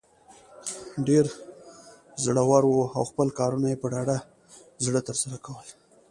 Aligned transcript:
ډیر 1.07 1.25
زړه 2.23 2.43
ور 2.49 2.63
وو 2.69 2.83
او 2.97 3.03
خپل 3.11 3.27
کارونه 3.39 3.67
یې 3.71 3.77
په 3.81 3.87
ډاډه 3.93 4.17
زړه 4.85 4.99
تر 5.07 5.15
سره 5.23 5.37
کول. 5.45 5.67